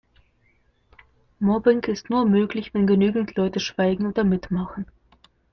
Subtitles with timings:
[1.37, 4.87] Mobbing ist nur möglich, wenn genügend Leute schweigen oder mitmachen.